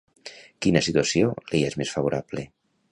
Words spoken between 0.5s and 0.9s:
Quina